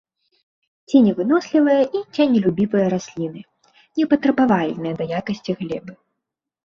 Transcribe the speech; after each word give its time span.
Ценевынослівыя 0.93 1.83
і 1.99 2.01
ценелюбівыя 2.17 2.87
расліны, 2.95 3.41
непатрабавальныя 4.01 4.93
да 5.03 5.09
якасці 5.21 5.51
глебы. 5.61 5.93